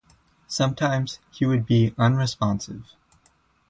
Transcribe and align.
Sometimes, 0.47 1.19
he 1.29 1.45
would 1.45 1.67
be 1.67 1.93
unresponsive. 1.95 2.95